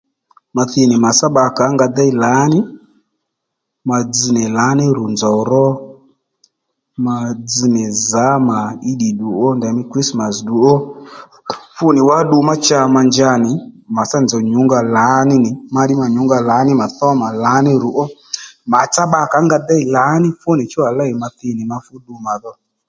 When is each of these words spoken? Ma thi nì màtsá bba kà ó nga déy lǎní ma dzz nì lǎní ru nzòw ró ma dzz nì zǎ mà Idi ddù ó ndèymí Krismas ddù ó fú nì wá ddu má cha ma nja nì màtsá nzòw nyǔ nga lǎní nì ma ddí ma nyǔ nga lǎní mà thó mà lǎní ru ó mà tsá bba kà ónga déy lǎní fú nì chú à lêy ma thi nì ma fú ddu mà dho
Ma 0.55 0.63
thi 0.71 0.81
nì 0.89 0.95
màtsá 1.03 1.27
bba 1.31 1.43
kà 1.57 1.63
ó 1.69 1.73
nga 1.75 1.87
déy 1.97 2.11
lǎní 2.23 2.59
ma 3.87 3.97
dzz 4.11 4.25
nì 4.35 4.43
lǎní 4.57 4.85
ru 4.97 5.03
nzòw 5.13 5.39
ró 5.51 5.65
ma 7.05 7.15
dzz 7.47 7.61
nì 7.73 7.83
zǎ 8.09 8.25
mà 8.49 8.57
Idi 8.91 9.09
ddù 9.13 9.29
ó 9.47 9.47
ndèymí 9.57 9.83
Krismas 9.91 10.35
ddù 10.41 10.55
ó 10.73 10.75
fú 11.75 11.85
nì 11.95 12.01
wá 12.09 12.17
ddu 12.23 12.37
má 12.47 12.53
cha 12.65 12.79
ma 12.95 13.01
nja 13.09 13.31
nì 13.43 13.51
màtsá 13.95 14.17
nzòw 14.23 14.41
nyǔ 14.49 14.59
nga 14.65 14.79
lǎní 14.95 15.35
nì 15.45 15.49
ma 15.73 15.81
ddí 15.83 15.93
ma 16.01 16.07
nyǔ 16.13 16.21
nga 16.25 16.39
lǎní 16.49 16.71
mà 16.81 16.87
thó 16.97 17.09
mà 17.21 17.27
lǎní 17.43 17.71
ru 17.83 17.89
ó 18.03 18.05
mà 18.71 18.79
tsá 18.93 19.03
bba 19.07 19.21
kà 19.31 19.37
ónga 19.41 19.57
déy 19.69 19.83
lǎní 19.95 20.27
fú 20.41 20.49
nì 20.57 20.63
chú 20.71 20.79
à 20.89 20.91
lêy 20.99 21.11
ma 21.21 21.27
thi 21.37 21.49
nì 21.57 21.63
ma 21.71 21.77
fú 21.85 21.93
ddu 21.99 22.13
mà 22.27 22.33
dho 22.43 22.53